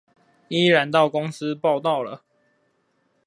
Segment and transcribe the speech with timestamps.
[0.47, 2.23] 依然到公司報到了